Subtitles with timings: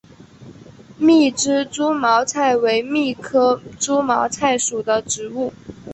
[0.97, 5.53] 密枝猪毛菜为苋科猪毛菜属的植物。